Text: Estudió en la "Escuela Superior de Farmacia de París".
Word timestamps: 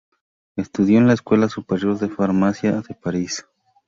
Estudió 0.55 0.97
en 0.97 1.05
la 1.05 1.13
"Escuela 1.13 1.47
Superior 1.47 1.99
de 1.99 2.09
Farmacia 2.09 2.81
de 2.81 2.95
París". 2.95 3.45